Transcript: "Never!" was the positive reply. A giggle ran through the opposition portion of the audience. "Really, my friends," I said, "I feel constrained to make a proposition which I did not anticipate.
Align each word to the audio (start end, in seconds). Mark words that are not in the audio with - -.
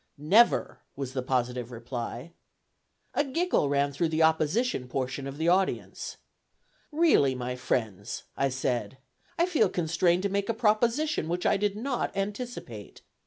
"Never!" 0.17 0.79
was 0.95 1.13
the 1.13 1.21
positive 1.21 1.69
reply. 1.69 2.31
A 3.13 3.23
giggle 3.23 3.69
ran 3.69 3.91
through 3.91 4.07
the 4.07 4.23
opposition 4.23 4.87
portion 4.87 5.27
of 5.27 5.37
the 5.37 5.47
audience. 5.47 6.17
"Really, 6.91 7.35
my 7.35 7.55
friends," 7.55 8.23
I 8.35 8.49
said, 8.49 8.97
"I 9.37 9.45
feel 9.45 9.69
constrained 9.69 10.23
to 10.23 10.29
make 10.29 10.49
a 10.49 10.55
proposition 10.55 11.29
which 11.29 11.45
I 11.45 11.55
did 11.55 11.75
not 11.77 12.17
anticipate. 12.17 13.03